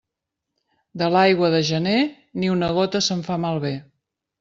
De 1.01 1.11
l'aigua 1.17 1.53
de 1.57 1.61
gener, 1.69 1.95
ni 2.41 2.53
una 2.59 2.75
gota 2.83 3.07
se'n 3.11 3.27
fa 3.33 3.43
malbé. 3.49 3.79